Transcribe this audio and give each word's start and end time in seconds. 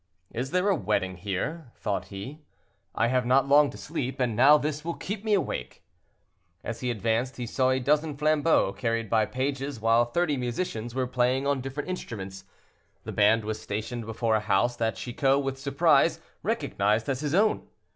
"Is 0.31 0.49
there 0.49 0.67
a 0.67 0.73
wedding 0.75 1.15
here?" 1.17 1.71
thought 1.75 2.05
he, 2.07 2.41
"I 2.95 3.09
have 3.09 3.23
not 3.23 3.47
long 3.47 3.69
to 3.69 3.77
sleep, 3.77 4.19
and 4.19 4.35
now 4.35 4.57
this 4.57 4.83
will 4.83 4.95
keep 4.95 5.23
me 5.23 5.35
awake." 5.35 5.83
As 6.63 6.79
he 6.79 6.89
advanced, 6.89 7.37
he 7.37 7.45
saw 7.45 7.69
a 7.69 7.79
dozen 7.79 8.17
flambeaux 8.17 8.73
carried 8.73 9.11
by 9.11 9.27
pages, 9.27 9.79
while 9.79 10.05
thirty 10.05 10.37
musicians 10.37 10.95
were 10.95 11.05
playing 11.05 11.45
on 11.45 11.61
different 11.61 11.87
instruments. 11.87 12.45
The 13.03 13.11
band 13.11 13.45
was 13.45 13.61
stationed 13.61 14.07
before 14.07 14.33
a 14.33 14.39
house, 14.39 14.75
that 14.77 14.95
Chicot, 14.95 15.43
with 15.43 15.59
surprise, 15.59 16.19
recognized 16.41 17.07
as 17.07 17.19
his 17.19 17.35
own. 17.35 17.67